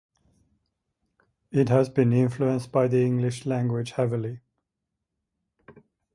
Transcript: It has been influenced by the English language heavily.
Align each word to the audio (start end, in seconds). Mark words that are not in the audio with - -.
It 1.51 1.69
has 1.69 1.87
been 1.87 2.11
influenced 2.11 2.71
by 2.71 2.87
the 2.87 3.05
English 3.05 3.45
language 3.45 3.91
heavily. 3.91 4.39